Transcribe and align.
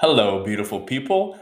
Hello, 0.00 0.44
beautiful 0.44 0.82
people. 0.82 1.36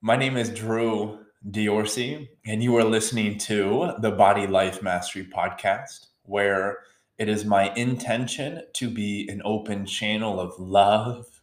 My 0.00 0.16
name 0.16 0.36
is 0.36 0.50
Drew 0.50 1.20
Diorsi, 1.48 2.26
and 2.44 2.60
you 2.60 2.76
are 2.76 2.82
listening 2.82 3.38
to 3.38 3.92
the 4.00 4.10
Body 4.10 4.48
Life 4.48 4.82
Mastery 4.82 5.28
Podcast, 5.32 6.06
where 6.24 6.78
it 7.18 7.28
is 7.28 7.44
my 7.44 7.72
intention 7.74 8.62
to 8.72 8.90
be 8.90 9.28
an 9.28 9.40
open 9.44 9.86
channel 9.86 10.40
of 10.40 10.58
love 10.58 11.40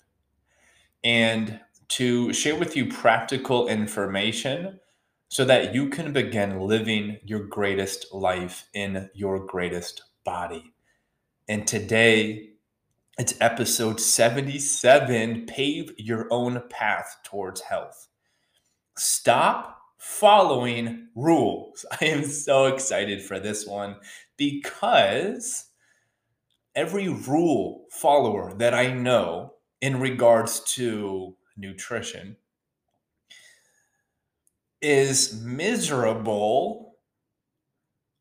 and 1.05 1.61
to 1.87 2.33
share 2.33 2.57
with 2.57 2.75
you 2.75 2.87
practical 2.87 3.69
information 3.69 4.81
so 5.29 5.45
that 5.45 5.73
you 5.73 5.87
can 5.87 6.11
begin 6.11 6.59
living 6.59 7.17
your 7.23 7.45
greatest 7.45 8.13
life 8.13 8.67
in 8.73 9.09
your 9.13 9.39
greatest 9.39 10.03
body. 10.25 10.73
And 11.47 11.65
today, 11.65 12.56
it's 13.17 13.33
episode 13.41 13.99
77 13.99 15.47
Pave 15.47 15.91
Your 15.97 16.27
Own 16.29 16.61
Path 16.69 17.17
Towards 17.23 17.61
Health. 17.61 18.09
Stop 18.95 19.81
following 19.97 21.07
rules. 21.15 21.83
I 22.01 22.05
am 22.05 22.23
so 22.23 22.67
excited 22.67 23.23
for 23.23 23.39
this 23.39 23.65
one 23.65 23.95
because 24.37 25.65
every 26.75 27.07
rule 27.07 27.85
follower 27.89 28.53
that 28.57 28.75
I 28.75 28.93
know 28.93 29.53
in 29.81 29.99
regards 29.99 30.59
to 30.75 31.35
nutrition 31.57 32.37
is 34.79 35.41
miserable 35.41 36.86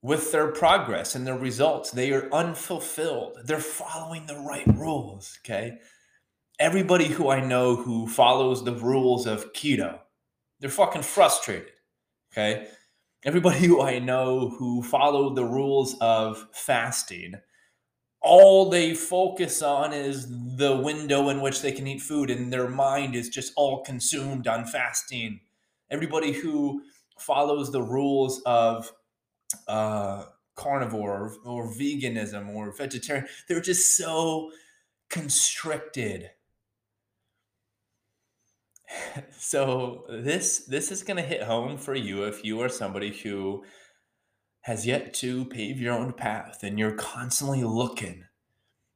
with 0.07 0.31
their 0.31 0.53
progress 0.53 1.17
and 1.17 1.27
their 1.27 1.37
results. 1.37 1.91
They 1.91 2.13
are 2.13 2.33
unfulfilled. 2.33 3.39
They're 3.45 3.59
following 3.59 4.27
the 4.27 4.37
right 4.37 4.67
rules. 4.69 5.37
Okay. 5.45 5.79
Everybody 6.61 7.07
who 7.07 7.29
I 7.29 7.41
know 7.41 7.75
who 7.75 8.07
follows 8.07 8.65
the 8.65 8.73
rules 8.73 9.27
of 9.27 9.53
keto, 9.53 9.99
they're 10.61 10.71
fucking 10.71 11.03
frustrated. 11.03 11.73
Okay. 12.33 12.69
Everybody 13.25 13.59
who 13.67 13.83
I 13.83 13.99
know 13.99 14.51
who 14.51 14.81
follow 14.85 15.35
the 15.35 15.45
rules 15.45 15.97
of 16.01 16.47
fasting, 16.53 17.35
all 18.21 18.71
they 18.71 18.95
focus 18.95 19.61
on 19.61 19.93
is 19.93 20.29
the 20.57 20.77
window 20.77 21.31
in 21.31 21.41
which 21.41 21.63
they 21.63 21.73
can 21.73 21.89
eat 21.89 22.01
food, 22.01 22.31
and 22.31 22.53
their 22.53 22.69
mind 22.69 23.17
is 23.17 23.29
just 23.29 23.53
all 23.57 23.83
consumed 23.83 24.47
on 24.47 24.67
fasting. 24.67 25.41
Everybody 25.91 26.33
who 26.33 26.83
follows 27.19 27.73
the 27.73 27.83
rules 27.83 28.41
of 28.47 28.93
uh, 29.69 30.25
carnivore 30.55 31.33
or, 31.45 31.65
or 31.65 31.73
veganism 31.73 32.55
or 32.55 32.73
vegetarian. 32.73 33.27
They're 33.49 33.61
just 33.61 33.97
so 33.97 34.51
constricted. 35.09 36.31
so 39.39 40.05
this 40.09 40.61
this 40.67 40.91
is 40.91 41.03
going 41.03 41.17
to 41.17 41.23
hit 41.23 41.43
home 41.43 41.77
for 41.77 41.95
you 41.95 42.25
if 42.25 42.45
you 42.45 42.61
are 42.61 42.69
somebody 42.69 43.11
who 43.11 43.65
has 44.63 44.87
yet 44.87 45.15
to 45.15 45.45
pave 45.47 45.81
your 45.81 45.95
own 45.95 46.13
path 46.13 46.63
and 46.63 46.79
you're 46.79 46.93
constantly 46.93 47.63
looking 47.63 48.25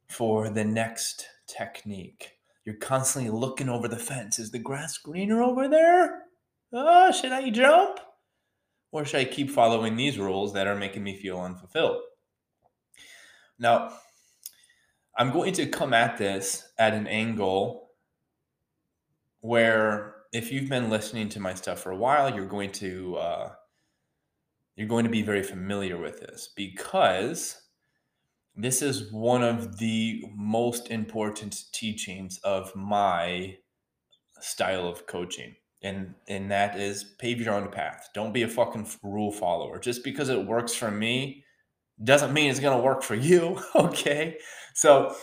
for 0.09 0.51
the 0.51 0.65
next 0.65 1.27
technique. 1.47 2.33
You're 2.65 2.75
constantly 2.75 3.31
looking 3.31 3.69
over 3.69 3.87
the 3.87 3.97
fence. 3.97 4.39
Is 4.39 4.51
the 4.51 4.59
grass 4.59 4.99
greener 4.99 5.43
over 5.43 5.69
there? 5.69 6.25
Oh, 6.73 7.13
should 7.13 7.33
I 7.33 7.51
jump? 7.51 8.01
Or 8.93 9.05
should 9.05 9.21
I 9.21 9.25
keep 9.25 9.51
following 9.51 9.97
these 9.97 10.19
rules 10.19 10.53
that 10.55 10.67
are 10.67 10.77
making 10.77 11.05
me 11.05 11.17
feel 11.17 11.41
unfulfilled? 11.41 12.03
Now, 13.59 13.93
I'm 15.17 15.33
going 15.33 15.53
to 15.55 15.67
come 15.67 15.93
at 15.93 16.17
this 16.17 16.73
at 16.79 16.95
an 16.95 17.07
angle 17.07 17.91
where 19.41 20.17
if 20.33 20.53
you've 20.53 20.69
been 20.69 20.91
listening 20.91 21.29
to 21.31 21.41
my 21.41 21.55
stuff 21.55 21.81
for 21.81 21.91
a 21.91 21.97
while, 21.97 22.35
you're 22.35 22.47
going 22.47 22.73
to 22.73 23.17
uh, 23.17 23.53
you're 24.77 24.89
going 24.89 25.05
to 25.05 25.11
be 25.11 25.23
very 25.23 25.43
familiar 25.43 25.99
with 25.99 26.21
this 26.21 26.49
because 26.57 27.61
this 28.57 28.83
is 28.83 29.13
one 29.13 29.43
of 29.43 29.79
the 29.79 30.25
most 30.35 30.91
important 30.91 31.65
teachings 31.73 32.39
of 32.45 32.75
my 32.75 33.57
style 34.41 34.89
of 34.89 35.07
coaching 35.07 35.55
and 35.83 36.15
and 36.29 36.51
that 36.51 36.79
is 36.79 37.05
pave 37.19 37.41
your 37.41 37.55
own 37.55 37.69
path. 37.69 38.09
Don't 38.15 38.33
be 38.33 38.43
a 38.43 38.49
fucking 38.49 38.89
rule 39.03 39.33
follower. 39.33 39.79
Just 39.79 40.05
because 40.05 40.29
it 40.29 40.47
works 40.47 40.75
for 40.75 40.91
me 40.91 41.45
doesn't 42.03 42.33
mean 42.33 42.51
it's 42.51 42.61
going 42.61 42.77
to 42.77 42.83
work 42.83 43.03
for 43.03 43.15
you, 43.15 43.59
okay? 43.75 44.39
So 44.75 45.15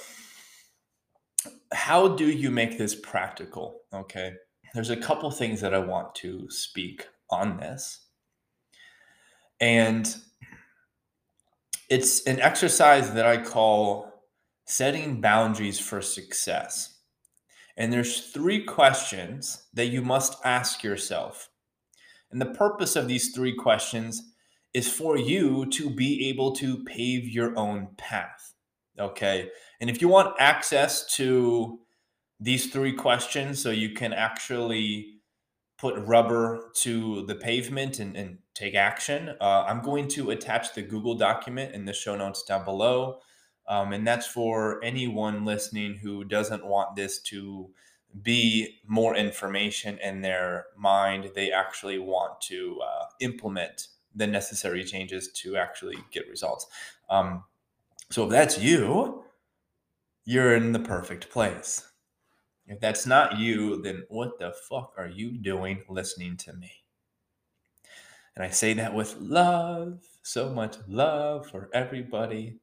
how 1.74 2.10
do 2.10 2.26
you 2.30 2.52
make 2.52 2.78
this 2.78 2.96
practical, 2.96 3.82
okay? 3.94 4.34
There's 4.74 4.90
a 4.90 4.98
couple 4.98 5.30
things 5.32 5.62
that 5.62 5.74
I 5.74 5.80
want 5.80 6.14
to 6.16 6.50
speak 6.50 7.08
on 7.32 7.58
this. 7.58 8.06
And 9.60 10.14
it's 11.90 12.26
an 12.28 12.40
exercise 12.42 13.12
that 13.14 13.26
I 13.26 13.38
call 13.38 14.12
setting 14.66 15.22
boundaries 15.22 15.80
for 15.80 16.02
success. 16.02 16.97
And 17.78 17.94
there's 17.94 18.32
three 18.32 18.64
questions 18.64 19.68
that 19.74 19.86
you 19.86 20.02
must 20.02 20.38
ask 20.44 20.84
yourself. 20.84 21.50
And 22.32 22.42
the 22.42 22.48
purpose 22.48 22.96
of 22.96 23.08
these 23.08 23.34
three 23.34 23.56
questions 23.56 24.34
is 24.74 24.92
for 24.92 25.18
you 25.18 25.66
to 25.68 25.90
be 25.90 26.28
able 26.30 26.52
to 26.54 26.84
pave 26.84 27.28
your 27.28 27.58
own 27.58 27.90
path. 27.98 28.54
Okay. 29.00 29.50
And 29.80 29.90
if 29.90 30.02
you 30.02 30.08
want 30.08 30.36
access 30.40 31.16
to 31.16 31.80
these 32.40 32.72
three 32.72 32.94
questions 32.94 33.62
so 33.62 33.70
you 33.70 33.92
can 33.92 34.12
actually 34.12 35.14
put 35.78 35.96
rubber 35.98 36.72
to 36.74 37.26
the 37.28 37.36
pavement 37.36 38.00
and, 38.00 38.16
and 38.16 38.40
take 38.56 38.74
action, 38.74 39.36
uh, 39.40 39.66
I'm 39.68 39.82
going 39.82 40.08
to 40.10 40.32
attach 40.32 40.74
the 40.74 40.82
Google 40.82 41.16
document 41.16 41.76
in 41.76 41.86
the 41.86 41.94
show 41.94 42.16
notes 42.16 42.44
down 42.44 42.66
below. 42.66 43.20
Um, 43.68 43.94
and 43.94 44.08
that's 44.08 44.28
for 44.28 44.84
anyone 44.84 45.44
listening 45.46 45.96
who 45.96 46.24
doesn't 46.24 46.66
want 46.66 46.96
this 46.96 47.20
to 47.24 47.70
be 48.22 48.80
more 48.88 49.16
information 49.16 50.00
in 50.00 50.22
their 50.22 50.68
mind. 50.78 51.32
They 51.36 51.52
actually 51.52 52.00
want 52.00 52.40
to 52.42 52.80
uh, 52.82 53.06
implement 53.20 53.88
the 54.16 54.28
necessary 54.28 54.84
changes 54.84 55.32
to 55.34 55.58
actually 55.58 55.98
get 56.12 56.28
results. 56.30 56.68
Um, 57.10 57.44
so 58.10 58.24
if 58.24 58.30
that's 58.30 58.58
you, 58.58 59.24
you're 60.26 60.56
in 60.56 60.72
the 60.72 60.80
perfect 60.80 61.30
place. 61.30 61.86
If 62.68 62.80
that's 62.80 63.06
not 63.06 63.38
you, 63.38 63.82
then 63.82 64.04
what 64.10 64.40
the 64.40 64.54
fuck 64.70 64.94
are 64.98 65.08
you 65.08 65.32
doing 65.32 65.84
listening 65.88 66.36
to 66.38 66.54
me? 66.54 66.72
And 68.36 68.44
I 68.44 68.50
say 68.50 68.74
that 68.74 68.94
with 68.94 69.16
love, 69.20 70.00
so 70.22 70.50
much 70.50 70.76
love 70.88 71.48
for 71.50 71.70
everybody. 71.74 72.60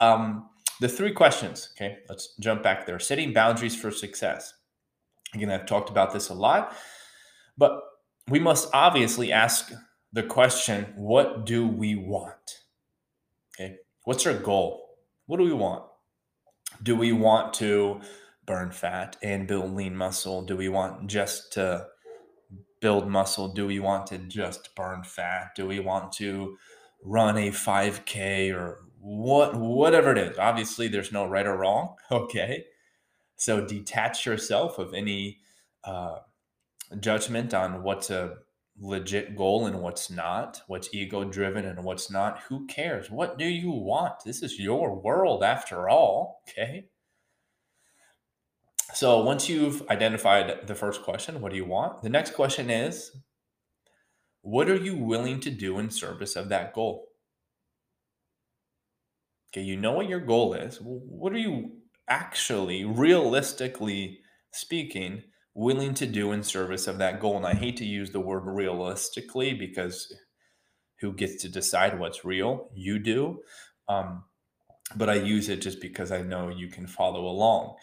Um, 0.00 0.48
the 0.80 0.88
three 0.88 1.12
questions, 1.12 1.70
okay, 1.76 1.98
let's 2.08 2.34
jump 2.40 2.62
back 2.62 2.86
there. 2.86 2.98
Setting 2.98 3.32
boundaries 3.32 3.76
for 3.76 3.90
success. 3.90 4.54
Again, 5.34 5.50
I've 5.50 5.66
talked 5.66 5.90
about 5.90 6.12
this 6.12 6.30
a 6.30 6.34
lot, 6.34 6.74
but 7.58 7.80
we 8.28 8.38
must 8.38 8.70
obviously 8.72 9.30
ask 9.30 9.72
the 10.12 10.22
question 10.22 10.92
what 10.96 11.44
do 11.44 11.66
we 11.66 11.94
want? 11.94 12.58
Okay, 13.54 13.76
what's 14.04 14.26
our 14.26 14.34
goal? 14.34 14.96
What 15.26 15.36
do 15.36 15.44
we 15.44 15.52
want? 15.52 15.84
Do 16.82 16.96
we 16.96 17.12
want 17.12 17.52
to 17.54 18.00
burn 18.46 18.70
fat 18.70 19.16
and 19.22 19.46
build 19.46 19.74
lean 19.74 19.96
muscle? 19.96 20.42
Do 20.42 20.56
we 20.56 20.68
want 20.68 21.08
just 21.08 21.52
to 21.52 21.86
build 22.80 23.08
muscle? 23.08 23.48
Do 23.48 23.66
we 23.66 23.78
want 23.78 24.06
to 24.08 24.18
just 24.18 24.74
burn 24.74 25.04
fat? 25.04 25.50
Do 25.54 25.66
we 25.66 25.78
want 25.78 26.12
to 26.14 26.56
run 27.04 27.36
a 27.36 27.50
5K 27.50 28.54
or 28.54 28.80
what 29.00 29.56
whatever 29.56 30.12
it 30.12 30.18
is 30.18 30.38
obviously 30.38 30.86
there's 30.86 31.10
no 31.10 31.24
right 31.24 31.46
or 31.46 31.56
wrong 31.56 31.96
okay? 32.12 32.64
So 33.36 33.64
detach 33.64 34.26
yourself 34.26 34.78
of 34.78 34.92
any 34.92 35.38
uh, 35.82 36.16
judgment 36.98 37.54
on 37.54 37.82
what's 37.82 38.10
a 38.10 38.34
legit 38.78 39.34
goal 39.34 39.66
and 39.66 39.80
what's 39.80 40.10
not 40.10 40.60
what's 40.66 40.92
ego 40.92 41.24
driven 41.24 41.64
and 41.64 41.82
what's 41.82 42.10
not. 42.10 42.40
Who 42.48 42.66
cares? 42.66 43.10
What 43.10 43.38
do 43.38 43.46
you 43.46 43.70
want? 43.70 44.24
This 44.24 44.42
is 44.42 44.58
your 44.58 44.94
world 44.94 45.42
after 45.42 45.88
all 45.88 46.42
okay? 46.48 46.86
So 48.92 49.22
once 49.22 49.48
you've 49.48 49.88
identified 49.88 50.66
the 50.66 50.74
first 50.74 51.02
question 51.02 51.40
what 51.40 51.50
do 51.50 51.56
you 51.56 51.64
want? 51.64 52.02
The 52.02 52.10
next 52.10 52.34
question 52.34 52.68
is 52.68 53.12
what 54.42 54.68
are 54.68 54.76
you 54.76 54.96
willing 54.96 55.40
to 55.40 55.50
do 55.50 55.78
in 55.78 55.88
service 55.88 56.36
of 56.36 56.50
that 56.50 56.74
goal 56.74 57.09
Okay, 59.52 59.62
you 59.62 59.76
know 59.76 59.92
what 59.92 60.08
your 60.08 60.20
goal 60.20 60.54
is. 60.54 60.78
What 60.80 61.32
are 61.32 61.38
you 61.38 61.72
actually, 62.08 62.84
realistically 62.84 64.20
speaking, 64.52 65.22
willing 65.54 65.94
to 65.94 66.06
do 66.06 66.32
in 66.32 66.42
service 66.42 66.86
of 66.86 66.98
that 66.98 67.20
goal? 67.20 67.36
And 67.36 67.46
I 67.46 67.54
hate 67.54 67.76
to 67.78 67.84
use 67.84 68.10
the 68.10 68.20
word 68.20 68.42
realistically 68.46 69.54
because 69.54 70.14
who 71.00 71.12
gets 71.12 71.42
to 71.42 71.48
decide 71.48 71.98
what's 71.98 72.24
real? 72.24 72.68
You 72.74 72.98
do. 72.98 73.40
Um, 73.88 74.24
but 74.94 75.08
I 75.08 75.14
use 75.14 75.48
it 75.48 75.62
just 75.62 75.80
because 75.80 76.12
I 76.12 76.22
know 76.22 76.48
you 76.48 76.68
can 76.68 76.86
follow 76.86 77.26
along. 77.26 77.76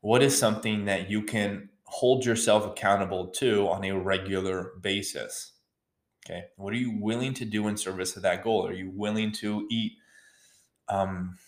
What 0.00 0.22
is 0.22 0.38
something 0.38 0.84
that 0.86 1.10
you 1.10 1.22
can 1.22 1.70
hold 1.86 2.24
yourself 2.24 2.66
accountable 2.66 3.28
to 3.28 3.68
on 3.68 3.84
a 3.84 3.92
regular 3.92 4.72
basis. 4.80 5.52
Okay. 6.24 6.44
What 6.56 6.72
are 6.72 6.78
you 6.78 6.98
willing 7.00 7.34
to 7.34 7.44
do 7.44 7.68
in 7.68 7.76
service 7.76 8.16
of 8.16 8.22
that 8.22 8.42
goal? 8.42 8.66
Are 8.66 8.72
you 8.72 8.90
willing 8.92 9.32
to 9.32 9.66
eat 9.70 9.92
um, 10.88 11.38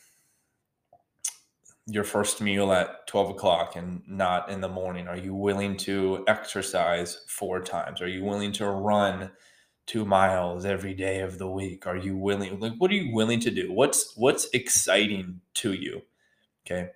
your 1.86 2.04
first 2.04 2.40
meal 2.40 2.72
at 2.72 3.06
12 3.06 3.30
o'clock 3.30 3.76
and 3.76 4.02
not 4.06 4.50
in 4.50 4.60
the 4.60 4.68
morning? 4.68 5.08
Are 5.08 5.16
you 5.16 5.34
willing 5.34 5.76
to 5.78 6.24
exercise 6.28 7.24
four 7.28 7.60
times? 7.60 8.02
Are 8.02 8.08
you 8.08 8.24
willing 8.24 8.52
to 8.52 8.66
run 8.66 9.30
two 9.86 10.04
miles 10.04 10.66
every 10.66 10.92
day 10.92 11.20
of 11.20 11.38
the 11.38 11.48
week? 11.48 11.86
Are 11.86 11.96
you 11.96 12.16
willing, 12.16 12.60
like, 12.60 12.74
what 12.78 12.90
are 12.90 12.94
you 12.94 13.14
willing 13.14 13.40
to 13.40 13.50
do? 13.50 13.72
What's, 13.72 14.14
what's 14.16 14.48
exciting 14.52 15.40
to 15.54 15.72
you? 15.72 16.02
Okay. 16.66 16.90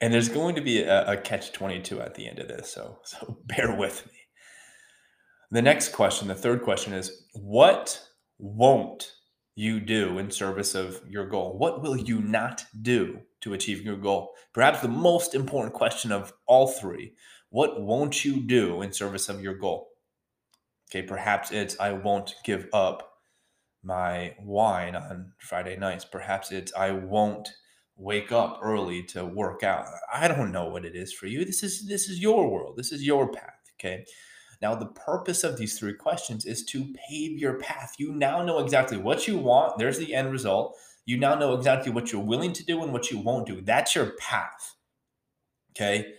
And 0.00 0.12
there's 0.12 0.28
going 0.28 0.56
to 0.56 0.60
be 0.60 0.82
a, 0.82 1.12
a 1.12 1.16
catch 1.16 1.52
22 1.52 2.00
at 2.00 2.14
the 2.14 2.28
end 2.28 2.38
of 2.38 2.48
this. 2.48 2.70
So, 2.70 2.98
so 3.04 3.38
bear 3.46 3.74
with 3.74 4.06
me. 4.06 4.12
The 5.50 5.62
next 5.62 5.90
question, 5.90 6.28
the 6.28 6.34
third 6.34 6.62
question 6.62 6.92
is 6.92 7.24
what 7.32 8.00
won't 8.38 9.12
you 9.54 9.80
do 9.80 10.18
in 10.18 10.30
service 10.30 10.74
of 10.74 11.00
your 11.08 11.26
goal? 11.26 11.56
What 11.56 11.82
will 11.82 11.96
you 11.96 12.20
not 12.20 12.64
do 12.82 13.20
to 13.40 13.54
achieve 13.54 13.82
your 13.82 13.96
goal? 13.96 14.32
Perhaps 14.52 14.80
the 14.80 14.88
most 14.88 15.34
important 15.34 15.74
question 15.74 16.12
of 16.12 16.32
all 16.46 16.68
three 16.68 17.14
what 17.50 17.80
won't 17.80 18.24
you 18.24 18.40
do 18.40 18.82
in 18.82 18.92
service 18.92 19.28
of 19.28 19.40
your 19.42 19.54
goal? 19.54 19.88
Okay, 20.90 21.02
perhaps 21.02 21.52
it's 21.52 21.78
I 21.80 21.92
won't 21.92 22.34
give 22.44 22.68
up 22.72 23.12
my 23.82 24.34
wine 24.40 24.96
on 24.96 25.32
Friday 25.38 25.76
nights. 25.76 26.04
Perhaps 26.04 26.52
it's 26.52 26.74
I 26.74 26.90
won't 26.90 27.48
wake 27.96 28.30
up 28.30 28.60
early 28.62 29.02
to 29.04 29.24
work 29.24 29.62
out. 29.62 29.86
I 30.12 30.28
don't 30.28 30.52
know 30.52 30.68
what 30.68 30.84
it 30.84 30.94
is 30.94 31.12
for 31.12 31.26
you. 31.26 31.44
This 31.44 31.62
is 31.62 31.86
this 31.86 32.08
is 32.08 32.20
your 32.20 32.50
world. 32.50 32.76
This 32.76 32.92
is 32.92 33.04
your 33.04 33.30
path, 33.32 33.70
okay? 33.78 34.04
Now 34.62 34.74
the 34.74 34.86
purpose 34.86 35.44
of 35.44 35.56
these 35.56 35.78
three 35.78 35.94
questions 35.94 36.44
is 36.44 36.64
to 36.66 36.94
pave 37.08 37.38
your 37.38 37.54
path. 37.58 37.94
You 37.98 38.12
now 38.12 38.42
know 38.42 38.58
exactly 38.58 38.96
what 38.96 39.26
you 39.26 39.38
want. 39.38 39.78
There's 39.78 39.98
the 39.98 40.14
end 40.14 40.32
result. 40.32 40.76
You 41.04 41.18
now 41.18 41.34
know 41.34 41.54
exactly 41.54 41.92
what 41.92 42.12
you're 42.12 42.22
willing 42.22 42.52
to 42.54 42.64
do 42.64 42.82
and 42.82 42.92
what 42.92 43.10
you 43.10 43.18
won't 43.18 43.46
do. 43.46 43.60
That's 43.60 43.94
your 43.94 44.12
path. 44.18 44.74
Okay? 45.72 46.14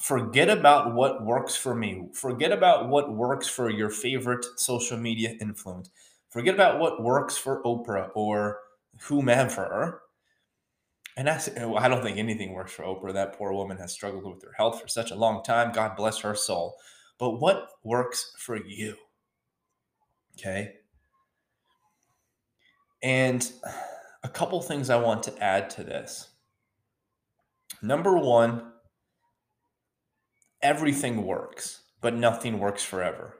Forget 0.00 0.48
about 0.48 0.94
what 0.94 1.24
works 1.24 1.56
for 1.56 1.74
me. 1.74 2.08
Forget 2.14 2.52
about 2.52 2.88
what 2.88 3.12
works 3.12 3.48
for 3.48 3.68
your 3.68 3.90
favorite 3.90 4.44
social 4.56 4.96
media 4.96 5.34
influence. 5.40 5.90
Forget 6.30 6.54
about 6.54 6.78
what 6.78 7.02
works 7.02 7.36
for 7.36 7.62
Oprah 7.64 8.10
or 8.14 8.58
whomever 9.02 10.02
and 11.18 11.26
that's, 11.26 11.48
I 11.48 11.88
don't 11.88 12.00
think 12.00 12.16
anything 12.16 12.52
works 12.52 12.72
for 12.72 12.84
Oprah. 12.84 13.12
That 13.12 13.36
poor 13.36 13.52
woman 13.52 13.76
has 13.78 13.92
struggled 13.92 14.24
with 14.24 14.40
her 14.44 14.52
health 14.56 14.80
for 14.80 14.86
such 14.86 15.10
a 15.10 15.16
long 15.16 15.42
time. 15.42 15.72
God 15.72 15.96
bless 15.96 16.20
her 16.20 16.36
soul. 16.36 16.76
But 17.18 17.40
what 17.40 17.68
works 17.82 18.32
for 18.38 18.56
you? 18.56 18.96
Okay. 20.38 20.74
And 23.02 23.50
a 24.22 24.28
couple 24.28 24.60
things 24.60 24.90
I 24.90 24.96
want 24.96 25.24
to 25.24 25.42
add 25.42 25.70
to 25.70 25.84
this. 25.84 26.30
Number 27.82 28.16
one, 28.16 28.72
everything 30.62 31.24
works, 31.24 31.82
but 32.00 32.14
nothing 32.14 32.58
works 32.58 32.84
forever. 32.84 33.34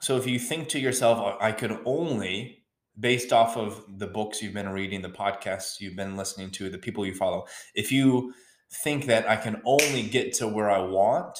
So 0.00 0.16
if 0.16 0.26
you 0.26 0.38
think 0.38 0.68
to 0.68 0.78
yourself, 0.78 1.36
I 1.40 1.52
could 1.52 1.78
only 1.84 2.64
based 2.98 3.32
off 3.32 3.56
of 3.56 3.98
the 3.98 4.06
books 4.06 4.42
you've 4.42 4.54
been 4.54 4.70
reading, 4.70 5.02
the 5.02 5.08
podcasts 5.08 5.80
you've 5.80 5.96
been 5.96 6.16
listening 6.16 6.50
to, 6.50 6.70
the 6.70 6.78
people 6.78 7.04
you 7.04 7.14
follow, 7.14 7.46
if 7.74 7.92
you 7.92 8.32
think 8.72 9.06
that 9.06 9.28
I 9.28 9.36
can 9.36 9.60
only 9.64 10.02
get 10.02 10.32
to 10.34 10.48
where 10.48 10.70
I 10.70 10.78
want 10.78 11.38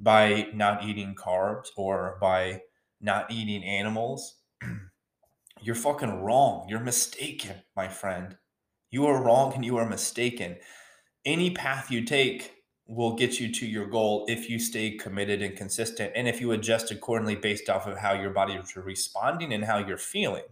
by 0.00 0.48
not 0.54 0.84
eating 0.84 1.14
carbs 1.14 1.68
or 1.76 2.16
by 2.20 2.62
not 3.00 3.30
eating 3.30 3.62
animals, 3.62 4.38
you're 5.60 5.74
fucking 5.74 6.22
wrong. 6.22 6.66
You're 6.68 6.80
mistaken, 6.80 7.56
my 7.76 7.88
friend. 7.88 8.36
You 8.90 9.06
are 9.06 9.22
wrong 9.22 9.54
and 9.54 9.64
you 9.64 9.76
are 9.76 9.88
mistaken. 9.88 10.56
Any 11.24 11.50
path 11.50 11.90
you 11.90 12.04
take 12.04 12.54
will 12.86 13.14
get 13.14 13.38
you 13.38 13.52
to 13.52 13.66
your 13.66 13.86
goal 13.86 14.24
if 14.28 14.50
you 14.50 14.58
stay 14.58 14.96
committed 14.96 15.42
and 15.42 15.56
consistent 15.56 16.12
and 16.16 16.26
if 16.26 16.40
you 16.40 16.50
adjust 16.50 16.90
accordingly 16.90 17.36
based 17.36 17.68
off 17.68 17.86
of 17.86 17.98
how 17.98 18.14
your 18.14 18.30
body 18.30 18.54
is 18.54 18.74
responding 18.74 19.52
and 19.52 19.64
how 19.64 19.78
you're 19.78 19.96
feeling. 19.96 20.42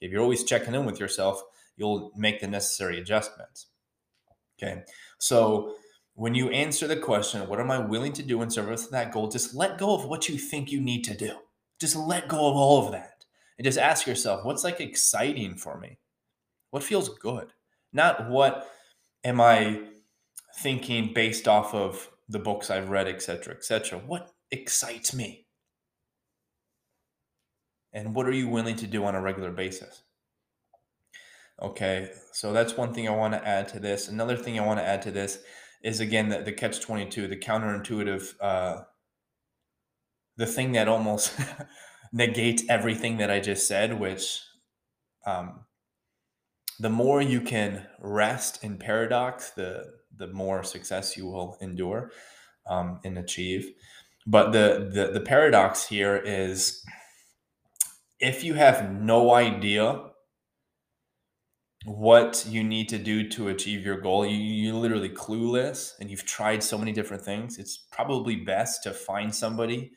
If 0.00 0.10
you're 0.10 0.22
always 0.22 0.44
checking 0.44 0.74
in 0.74 0.86
with 0.86 0.98
yourself, 0.98 1.42
you'll 1.76 2.12
make 2.16 2.40
the 2.40 2.46
necessary 2.46 2.98
adjustments. 2.98 3.66
Okay. 4.60 4.82
So 5.18 5.74
when 6.14 6.34
you 6.34 6.50
answer 6.50 6.86
the 6.86 6.96
question, 6.96 7.48
what 7.48 7.60
am 7.60 7.70
I 7.70 7.78
willing 7.78 8.12
to 8.14 8.22
do 8.22 8.42
in 8.42 8.50
service 8.50 8.84
of 8.84 8.90
that 8.92 9.12
goal? 9.12 9.28
Just 9.28 9.54
let 9.54 9.78
go 9.78 9.94
of 9.94 10.04
what 10.04 10.28
you 10.28 10.36
think 10.38 10.70
you 10.70 10.80
need 10.80 11.04
to 11.04 11.16
do. 11.16 11.36
Just 11.80 11.96
let 11.96 12.28
go 12.28 12.48
of 12.50 12.56
all 12.56 12.84
of 12.84 12.92
that. 12.92 13.24
And 13.58 13.64
just 13.64 13.78
ask 13.78 14.06
yourself, 14.06 14.44
what's 14.44 14.64
like 14.64 14.80
exciting 14.80 15.56
for 15.56 15.78
me? 15.78 15.98
What 16.70 16.82
feels 16.82 17.08
good? 17.08 17.52
Not 17.92 18.28
what 18.28 18.68
am 19.24 19.40
I 19.40 19.80
thinking 20.58 21.12
based 21.14 21.48
off 21.48 21.74
of 21.74 22.10
the 22.28 22.38
books 22.38 22.70
I've 22.70 22.90
read, 22.90 23.08
etc., 23.08 23.54
etc. 23.54 23.98
What 23.98 24.30
excites 24.50 25.14
me? 25.14 25.46
and 27.92 28.14
what 28.14 28.26
are 28.26 28.32
you 28.32 28.48
willing 28.48 28.76
to 28.76 28.86
do 28.86 29.04
on 29.04 29.14
a 29.14 29.20
regular 29.20 29.50
basis 29.50 30.02
okay 31.60 32.10
so 32.32 32.52
that's 32.52 32.76
one 32.76 32.92
thing 32.92 33.08
i 33.08 33.14
want 33.14 33.34
to 33.34 33.46
add 33.46 33.68
to 33.68 33.78
this 33.78 34.08
another 34.08 34.36
thing 34.36 34.58
i 34.58 34.66
want 34.66 34.78
to 34.78 34.86
add 34.86 35.02
to 35.02 35.10
this 35.10 35.38
is 35.82 36.00
again 36.00 36.28
the, 36.28 36.38
the 36.38 36.52
catch 36.52 36.80
22 36.80 37.28
the 37.28 37.36
counterintuitive 37.36 38.34
uh, 38.40 38.82
the 40.36 40.46
thing 40.46 40.72
that 40.72 40.88
almost 40.88 41.32
negates 42.12 42.62
everything 42.68 43.18
that 43.18 43.30
i 43.30 43.40
just 43.40 43.66
said 43.66 43.98
which 43.98 44.40
um, 45.26 45.60
the 46.78 46.90
more 46.90 47.22
you 47.22 47.40
can 47.40 47.86
rest 48.00 48.62
in 48.64 48.76
paradox 48.76 49.50
the 49.50 50.02
the 50.16 50.26
more 50.28 50.62
success 50.62 51.16
you 51.16 51.26
will 51.26 51.56
endure 51.60 52.10
um, 52.68 53.00
and 53.04 53.18
achieve. 53.18 53.72
But 54.26 54.52
the, 54.52 54.90
the 54.92 55.12
the 55.12 55.20
paradox 55.20 55.88
here 55.88 56.16
is 56.16 56.84
if 58.20 58.44
you 58.44 58.54
have 58.54 58.92
no 58.92 59.34
idea 59.34 60.00
what 61.84 62.44
you 62.48 62.62
need 62.62 62.88
to 62.90 62.98
do 62.98 63.28
to 63.30 63.48
achieve 63.48 63.84
your 63.84 64.00
goal, 64.00 64.24
you, 64.24 64.36
you're 64.36 64.74
literally 64.74 65.08
clueless 65.08 65.94
and 66.00 66.10
you've 66.10 66.24
tried 66.24 66.62
so 66.62 66.78
many 66.78 66.92
different 66.92 67.24
things, 67.24 67.58
it's 67.58 67.76
probably 67.76 68.36
best 68.36 68.82
to 68.84 68.92
find 68.92 69.34
somebody 69.34 69.92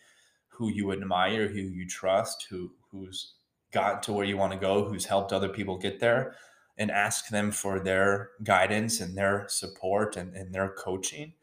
who 0.48 0.70
you 0.70 0.92
admire, 0.92 1.48
who 1.48 1.60
you 1.60 1.88
trust, 1.88 2.48
who 2.50 2.72
who's 2.92 3.34
got 3.72 4.02
to 4.04 4.14
where 4.14 4.26
you 4.26 4.38
want 4.38 4.54
to 4.54 4.60
go, 4.60 4.86
who's 4.86 5.06
helped 5.06 5.34
other 5.34 5.50
people 5.50 5.78
get 5.78 6.00
there, 6.00 6.36
and 6.78 6.90
ask 6.90 7.28
them 7.30 7.52
for 7.52 7.80
their 7.80 8.32
guidance 8.44 9.02
and 9.02 9.18
their 9.18 9.46
support 9.50 10.16
and, 10.16 10.34
and 10.36 10.56
their 10.56 10.70
coaching. 10.70 11.34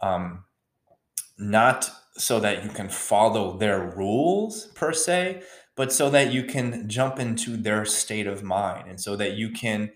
Um, 0.00 0.44
not 1.38 1.90
so 2.14 2.38
that 2.40 2.62
you 2.62 2.70
can 2.70 2.88
follow 2.88 3.56
their 3.56 3.80
rules 3.80 4.66
per 4.74 4.92
se, 4.92 5.42
but 5.76 5.92
so 5.92 6.10
that 6.10 6.32
you 6.32 6.44
can 6.44 6.88
jump 6.88 7.18
into 7.18 7.56
their 7.56 7.84
state 7.84 8.26
of 8.26 8.42
mind 8.42 8.88
and 8.88 9.00
so 9.00 9.16
that 9.16 9.32
you 9.32 9.50
can 9.50 9.90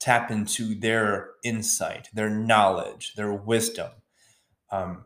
tap 0.00 0.30
into 0.30 0.74
their 0.74 1.30
insight, 1.44 2.08
their 2.12 2.30
knowledge, 2.30 3.14
their 3.14 3.32
wisdom. 3.32 3.90
Um, 4.72 5.04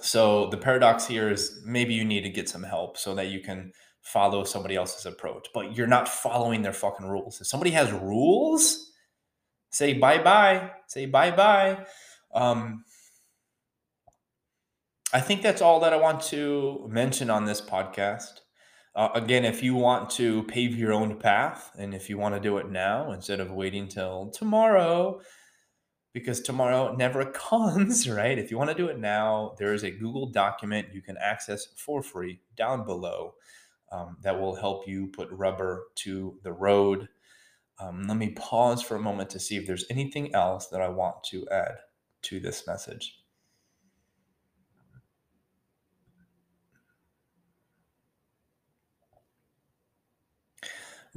so 0.00 0.48
the 0.50 0.56
paradox 0.56 1.06
here 1.06 1.30
is 1.30 1.60
maybe 1.64 1.94
you 1.94 2.04
need 2.04 2.22
to 2.22 2.28
get 2.28 2.48
some 2.48 2.62
help 2.62 2.98
so 2.98 3.14
that 3.14 3.28
you 3.28 3.40
can 3.40 3.72
follow 4.02 4.44
somebody 4.44 4.76
else's 4.76 5.06
approach, 5.06 5.48
but 5.52 5.76
you're 5.76 5.86
not 5.86 6.08
following 6.08 6.62
their 6.62 6.72
fucking 6.72 7.06
rules. 7.06 7.40
If 7.40 7.46
somebody 7.46 7.72
has 7.72 7.90
rules, 7.92 8.92
say 9.70 9.94
bye 9.94 10.22
bye, 10.22 10.70
say 10.86 11.06
bye 11.06 11.30
bye. 11.30 11.84
Um, 12.34 12.84
I 15.12 15.20
think 15.20 15.42
that's 15.42 15.62
all 15.62 15.80
that 15.80 15.92
I 15.92 15.96
want 15.96 16.20
to 16.24 16.86
mention 16.88 17.30
on 17.30 17.46
this 17.46 17.60
podcast. 17.60 18.40
Uh, 18.98 19.10
again, 19.14 19.44
if 19.44 19.62
you 19.62 19.76
want 19.76 20.10
to 20.10 20.42
pave 20.42 20.76
your 20.76 20.92
own 20.92 21.16
path 21.20 21.70
and 21.78 21.94
if 21.94 22.10
you 22.10 22.18
want 22.18 22.34
to 22.34 22.40
do 22.40 22.58
it 22.58 22.68
now 22.68 23.12
instead 23.12 23.38
of 23.38 23.52
waiting 23.52 23.86
till 23.86 24.28
tomorrow, 24.30 25.20
because 26.12 26.40
tomorrow 26.40 26.92
never 26.96 27.24
comes, 27.30 28.10
right? 28.10 28.36
If 28.36 28.50
you 28.50 28.58
want 28.58 28.70
to 28.70 28.76
do 28.76 28.88
it 28.88 28.98
now, 28.98 29.54
there 29.56 29.72
is 29.72 29.84
a 29.84 29.92
Google 29.92 30.26
document 30.26 30.88
you 30.92 31.00
can 31.00 31.16
access 31.16 31.68
for 31.76 32.02
free 32.02 32.40
down 32.56 32.84
below 32.84 33.34
um, 33.92 34.16
that 34.22 34.40
will 34.40 34.56
help 34.56 34.88
you 34.88 35.06
put 35.06 35.30
rubber 35.30 35.84
to 35.98 36.36
the 36.42 36.52
road. 36.52 37.08
Um, 37.78 38.08
let 38.08 38.16
me 38.16 38.30
pause 38.30 38.82
for 38.82 38.96
a 38.96 39.00
moment 39.00 39.30
to 39.30 39.38
see 39.38 39.54
if 39.54 39.64
there's 39.64 39.84
anything 39.90 40.34
else 40.34 40.66
that 40.70 40.80
I 40.80 40.88
want 40.88 41.22
to 41.30 41.46
add 41.52 41.76
to 42.22 42.40
this 42.40 42.66
message. 42.66 43.17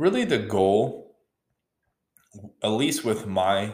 Really 0.01 0.25
the 0.25 0.39
goal, 0.39 1.15
at 2.63 2.69
least 2.69 3.05
with 3.05 3.27
my 3.27 3.71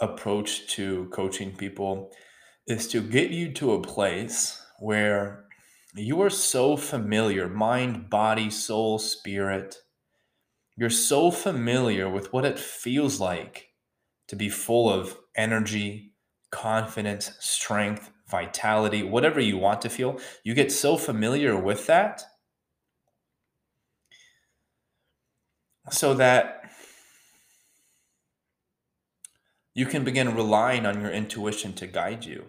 approach 0.00 0.66
to 0.66 1.08
coaching 1.12 1.54
people 1.54 2.10
is 2.66 2.88
to 2.88 3.00
get 3.00 3.30
you 3.30 3.52
to 3.52 3.72
a 3.72 3.80
place 3.80 4.60
where 4.80 5.44
you 5.94 6.20
are 6.20 6.28
so 6.28 6.76
familiar 6.76 7.48
mind, 7.48 8.10
body, 8.10 8.50
soul, 8.50 8.98
spirit. 8.98 9.76
You're 10.76 10.90
so 10.90 11.30
familiar 11.30 12.10
with 12.10 12.32
what 12.32 12.44
it 12.44 12.58
feels 12.58 13.20
like 13.20 13.68
to 14.26 14.34
be 14.34 14.48
full 14.48 14.90
of 14.92 15.16
energy, 15.36 16.14
confidence, 16.50 17.30
strength, 17.38 18.10
vitality, 18.28 19.04
whatever 19.04 19.38
you 19.38 19.56
want 19.56 19.82
to 19.82 19.88
feel. 19.88 20.18
You 20.42 20.54
get 20.54 20.72
so 20.72 20.96
familiar 20.96 21.56
with 21.56 21.86
that 21.86 22.24
so 25.90 26.14
that 26.14 26.60
you 29.74 29.86
can 29.86 30.04
begin 30.04 30.34
relying 30.34 30.86
on 30.86 31.00
your 31.00 31.10
intuition 31.10 31.72
to 31.74 31.86
guide 31.86 32.24
you. 32.24 32.46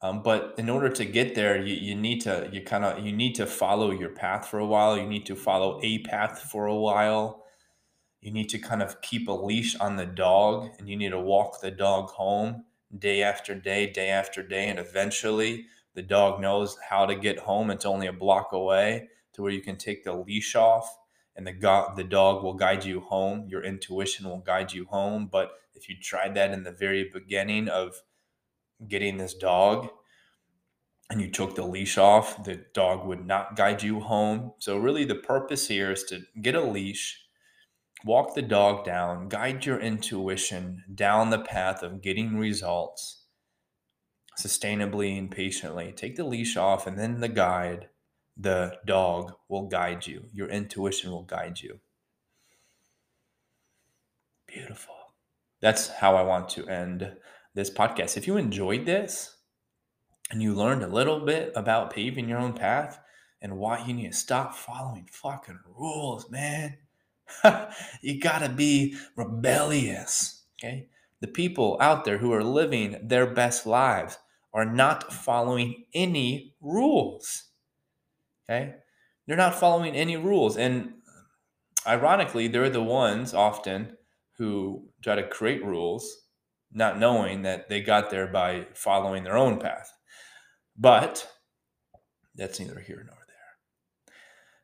Um, 0.00 0.22
but 0.22 0.54
in 0.58 0.68
order 0.68 0.88
to 0.88 1.04
get 1.04 1.36
there, 1.36 1.56
you, 1.62 1.74
you 1.74 1.94
need 1.94 2.20
to 2.22 2.48
you 2.52 2.62
kind 2.62 2.84
of 2.84 3.04
you 3.04 3.12
need 3.12 3.34
to 3.36 3.46
follow 3.46 3.92
your 3.92 4.10
path 4.10 4.48
for 4.48 4.58
a 4.58 4.66
while. 4.66 4.98
You 4.98 5.06
need 5.06 5.26
to 5.26 5.36
follow 5.36 5.78
a 5.82 5.98
path 6.00 6.40
for 6.50 6.66
a 6.66 6.74
while. 6.74 7.44
You 8.20 8.32
need 8.32 8.48
to 8.50 8.58
kind 8.58 8.82
of 8.82 9.00
keep 9.00 9.28
a 9.28 9.32
leash 9.32 9.76
on 9.76 9.96
the 9.96 10.06
dog, 10.06 10.70
and 10.78 10.88
you 10.88 10.96
need 10.96 11.10
to 11.10 11.20
walk 11.20 11.60
the 11.60 11.70
dog 11.70 12.10
home 12.10 12.64
day 12.98 13.22
after 13.22 13.54
day, 13.54 13.90
day 13.90 14.10
after 14.10 14.42
day, 14.42 14.68
and 14.68 14.78
eventually 14.78 15.66
the 15.94 16.02
dog 16.02 16.40
knows 16.40 16.76
how 16.88 17.06
to 17.06 17.14
get 17.14 17.38
home. 17.38 17.70
It's 17.70 17.86
only 17.86 18.08
a 18.08 18.12
block 18.12 18.52
away 18.52 19.08
to 19.34 19.42
where 19.42 19.52
you 19.52 19.62
can 19.62 19.76
take 19.76 20.04
the 20.04 20.14
leash 20.14 20.54
off 20.56 20.98
and 21.36 21.46
the 21.46 21.52
go- 21.52 21.92
the 21.96 22.04
dog 22.04 22.42
will 22.42 22.54
guide 22.54 22.84
you 22.84 23.00
home. 23.00 23.48
Your 23.48 23.62
intuition 23.62 24.28
will 24.28 24.40
guide 24.40 24.72
you 24.72 24.84
home. 24.86 25.26
But 25.26 25.52
if 25.74 25.88
you 25.88 25.96
tried 26.00 26.34
that 26.34 26.52
in 26.52 26.62
the 26.62 26.72
very 26.72 27.10
beginning 27.12 27.68
of 27.68 28.02
getting 28.86 29.16
this 29.16 29.34
dog 29.34 29.88
and 31.10 31.20
you 31.20 31.30
took 31.30 31.54
the 31.54 31.66
leash 31.66 31.98
off, 31.98 32.44
the 32.44 32.64
dog 32.74 33.06
would 33.06 33.26
not 33.26 33.56
guide 33.56 33.82
you 33.82 34.00
home. 34.00 34.52
So 34.58 34.78
really 34.78 35.04
the 35.04 35.14
purpose 35.14 35.68
here 35.68 35.90
is 35.90 36.04
to 36.04 36.22
get 36.40 36.54
a 36.54 36.62
leash, 36.62 37.24
walk 38.04 38.34
the 38.34 38.42
dog 38.42 38.84
down, 38.84 39.28
guide 39.28 39.64
your 39.64 39.78
intuition 39.78 40.84
down 40.94 41.30
the 41.30 41.38
path 41.38 41.82
of 41.82 42.02
getting 42.02 42.36
results 42.36 43.24
sustainably 44.40 45.18
and 45.18 45.30
patiently. 45.30 45.92
Take 45.92 46.16
the 46.16 46.24
leash 46.24 46.56
off 46.56 46.86
and 46.86 46.98
then 46.98 47.20
the 47.20 47.28
guide 47.28 47.88
the 48.36 48.78
dog 48.86 49.34
will 49.48 49.66
guide 49.66 50.06
you. 50.06 50.24
Your 50.32 50.48
intuition 50.48 51.10
will 51.10 51.24
guide 51.24 51.60
you. 51.60 51.80
Beautiful. 54.46 54.94
That's 55.60 55.88
how 55.88 56.16
I 56.16 56.22
want 56.22 56.48
to 56.50 56.66
end 56.66 57.16
this 57.54 57.70
podcast. 57.70 58.16
If 58.16 58.26
you 58.26 58.36
enjoyed 58.36 58.86
this 58.86 59.36
and 60.30 60.42
you 60.42 60.54
learned 60.54 60.82
a 60.82 60.88
little 60.88 61.20
bit 61.20 61.52
about 61.54 61.92
paving 61.92 62.28
your 62.28 62.38
own 62.38 62.52
path 62.52 62.98
and 63.40 63.56
why 63.56 63.84
you 63.84 63.94
need 63.94 64.12
to 64.12 64.16
stop 64.16 64.54
following 64.54 65.08
fucking 65.10 65.60
rules, 65.76 66.30
man, 66.30 66.78
you 68.02 68.20
gotta 68.20 68.48
be 68.48 68.96
rebellious. 69.16 70.42
Okay. 70.58 70.88
The 71.20 71.28
people 71.28 71.76
out 71.80 72.04
there 72.04 72.18
who 72.18 72.32
are 72.32 72.42
living 72.42 72.98
their 73.02 73.26
best 73.26 73.66
lives 73.66 74.18
are 74.52 74.64
not 74.64 75.12
following 75.12 75.84
any 75.94 76.54
rules. 76.60 77.44
Okay. 78.48 78.74
They're 79.26 79.36
not 79.36 79.54
following 79.54 79.94
any 79.94 80.16
rules. 80.16 80.56
And 80.56 80.94
ironically, 81.86 82.48
they're 82.48 82.70
the 82.70 82.82
ones 82.82 83.34
often 83.34 83.96
who 84.38 84.88
try 85.02 85.14
to 85.14 85.28
create 85.28 85.64
rules, 85.64 86.22
not 86.72 86.98
knowing 86.98 87.42
that 87.42 87.68
they 87.68 87.80
got 87.80 88.10
there 88.10 88.26
by 88.26 88.66
following 88.74 89.24
their 89.24 89.36
own 89.36 89.58
path. 89.60 89.92
But 90.76 91.28
that's 92.34 92.58
neither 92.58 92.80
here 92.80 93.04
nor 93.06 93.16
there. 93.26 94.14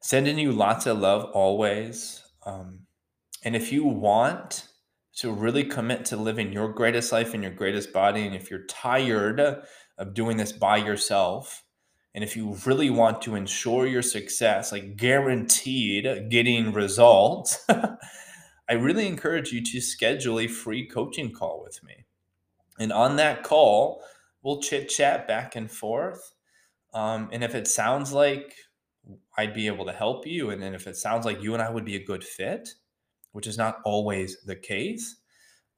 Sending 0.01 0.39
you 0.39 0.53
lots 0.53 0.87
of 0.87 0.99
love 0.99 1.31
always. 1.33 2.23
Um, 2.45 2.87
and 3.45 3.55
if 3.55 3.73
you 3.73 3.85
want 3.85 4.69
to 5.19 5.33
really 5.33 5.65
commit 5.65 6.05
to 6.07 6.17
living 6.17 6.53
your 6.53 6.73
greatest 6.73 7.13
life 7.13 7.35
in 7.35 7.43
your 7.43 7.53
greatest 7.53 7.93
body, 7.93 8.27
and 8.27 8.35
if 8.35 8.51
you're 8.51 8.67
tired 8.67 9.41
of 9.99 10.15
doing 10.15 10.37
this 10.37 10.53
by 10.53 10.77
yourself, 10.79 11.63
and 12.15 12.25
if 12.25 12.37
you 12.37 12.57
really 12.65 12.91
want 12.91 13.23
to 13.23 13.35
ensure 13.35 13.87
your 13.87 14.03
success, 14.03 14.73
like 14.73 14.97
guaranteed 14.97 16.31
getting 16.31 16.73
results, 16.73 17.65
I 18.69 18.75
really 18.75 19.07
encourage 19.07 19.53
you 19.53 19.63
to 19.65 19.81
schedule 19.81 20.41
a 20.41 20.47
free 20.47 20.87
coaching 20.87 21.33
call 21.33 21.63
with 21.63 21.83
me. 21.83 22.07
And 22.79 22.93
on 22.93 23.17
that 23.17 23.43
call, 23.43 24.03
we'll 24.43 24.61
chit 24.61 24.89
chat 24.89 25.27
back 25.27 25.57
and 25.57 25.71
forth. 25.71 26.35
Um, 26.95 27.29
and 27.33 27.45
if 27.45 27.55
it 27.55 27.69
sounds 27.69 28.13
like 28.13 28.55
I'd 29.37 29.55
be 29.55 29.67
able 29.67 29.87
to 29.87 29.93
help 29.93 30.27
you, 30.27 30.51
and 30.51 30.63
then 30.63 30.75
if 30.75 30.87
it 30.87 30.97
sounds 30.97 31.25
like 31.25 31.43
you 31.43 31.55
and 31.55 31.63
I 31.63 31.71
would 31.71 31.85
be 31.85 31.97
a 31.97 32.05
good 32.05 32.25
fit, 32.25 32.69
which 33.33 33.47
is 33.47 33.59
not 33.59 33.79
always 33.85 34.39
the 34.45 34.57
case, 34.57 35.17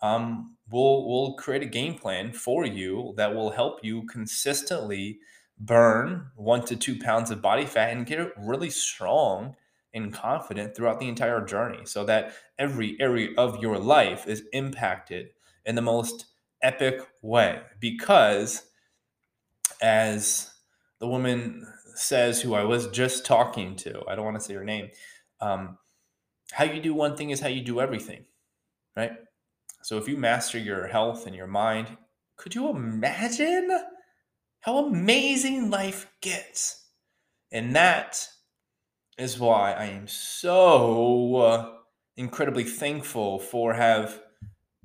um, 0.03 0.57
we'll 0.71 1.07
we'll 1.07 1.35
create 1.35 1.63
a 1.63 1.67
game 1.67 1.95
plan 1.95 2.33
for 2.33 2.65
you 2.65 3.13
that 3.17 3.35
will 3.35 3.51
help 3.51 3.81
you 3.83 4.07
consistently 4.07 5.19
burn 5.61 6.31
one 6.35 6.65
to 6.65 6.75
two 6.75 6.99
pounds 6.99 7.31
of 7.31 7.43
body 7.43 7.67
fat 7.67 7.93
and 7.93 8.07
get 8.07 8.33
really 8.39 8.71
strong 8.71 9.55
and 9.93 10.13
confident 10.13 10.75
throughout 10.75 10.99
the 10.99 11.09
entire 11.09 11.45
journey 11.45 11.85
so 11.85 12.05
that 12.05 12.33
every 12.59 12.97
area 13.01 13.29
of 13.37 13.61
your 13.63 13.79
life 13.79 14.27
is 14.27 14.43
impacted 14.53 15.31
in 15.67 15.75
the 15.75 15.83
most 15.83 16.27
epic 16.63 17.07
way. 17.23 17.61
Because, 17.79 18.63
as 19.83 20.51
the 20.99 21.09
woman 21.09 21.67
says, 21.95 22.41
who 22.41 22.55
I 22.55 22.65
was 22.65 22.89
just 22.89 23.27
talking 23.27 23.77
to, 23.77 24.03
I 24.09 24.15
don't 24.15 24.25
want 24.25 24.39
to 24.39 24.45
say 24.45 24.55
her 24.55 24.65
name, 24.65 24.91
um, 25.41 25.77
how 26.53 26.65
you 26.65 26.81
do 26.81 26.95
one 26.95 27.17
thing 27.17 27.31
is 27.31 27.41
how 27.41 27.49
you 27.49 27.63
do 27.63 27.81
everything, 27.81 28.25
right? 28.97 29.13
So 29.83 29.99
if 29.99 30.09
you 30.09 30.17
master 30.17 30.59
your 30.59 30.87
health 30.87 31.27
and 31.27 31.35
your 31.35 31.47
mind, 31.47 31.97
could 32.37 32.55
you 32.55 32.71
imagine? 32.71 33.71
How 34.61 34.87
amazing 34.87 35.71
life 35.71 36.09
gets. 36.21 36.87
And 37.53 37.75
that 37.75 38.27
is 39.19 39.39
why 39.39 39.73
I 39.73 39.87
am 39.87 40.07
so 40.09 41.37
uh, 41.37 41.73
incredibly 42.17 42.65
thankful 42.65 43.39
for 43.39 43.75
have 43.75 44.21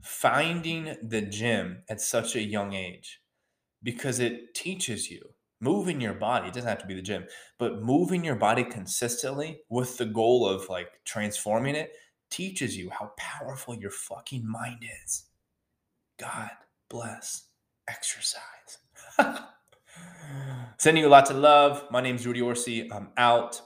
finding 0.02 0.96
the 1.02 1.22
gym 1.22 1.84
at 1.90 2.02
such 2.02 2.36
a 2.36 2.42
young 2.42 2.74
age. 2.74 3.22
Because 3.84 4.20
it 4.20 4.56
teaches 4.56 5.12
you 5.12 5.30
moving 5.62 6.02
your 6.02 6.14
body 6.14 6.50
it 6.50 6.54
doesn't 6.54 6.68
have 6.68 6.82
to 6.82 6.86
be 6.86 6.94
the 6.94 7.02
gym 7.02 7.24
but 7.58 7.82
moving 7.82 8.26
your 8.26 8.36
body 8.36 8.62
consistently 8.62 9.62
with 9.70 9.98
the 9.98 10.06
goal 10.06 10.46
of 10.46 10.68
like 10.68 10.90
transforming 11.06 11.76
it 11.76 11.94
teaches 12.30 12.76
you 12.76 12.90
how 12.90 13.12
powerful 13.18 13.76
your 13.76 13.92
fucking 13.92 14.46
mind 14.46 14.84
is. 15.06 15.26
God 16.20 16.50
bless. 16.90 17.48
Exercise 17.88 18.80
Sending 20.78 21.04
you 21.04 21.10
lots 21.10 21.30
of 21.30 21.38
love. 21.38 21.86
My 21.90 22.02
name 22.02 22.16
is 22.16 22.24
Drew 22.24 22.34
Diorsi. 22.34 22.92
I'm 22.92 23.10
out. 23.18 23.62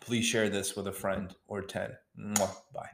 Please 0.00 0.24
share 0.24 0.48
this 0.48 0.76
with 0.76 0.86
a 0.86 0.92
friend 0.92 1.34
or 1.48 1.62
10. 1.62 1.96
Mwah. 2.18 2.54
Bye. 2.74 2.90